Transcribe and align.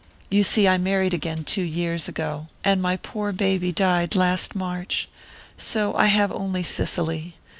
You 0.31 0.43
see, 0.43 0.67
I 0.67 0.79
married 0.79 1.13
again 1.13 1.43
two 1.43 1.61
years 1.61 2.07
ago, 2.07 2.47
and 2.63 2.81
my 2.81 2.97
poor 2.97 3.31
baby 3.31 3.71
died 3.71 4.15
last 4.15 4.55
March...so 4.55 5.93
I 5.95 6.07
have 6.07 6.31
only 6.31 6.63
Cicely. 6.63 7.35